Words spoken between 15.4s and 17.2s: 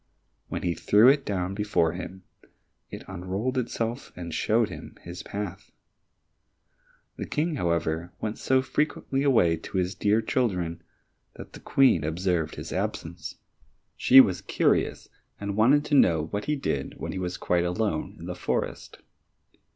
wanted to know what he did when he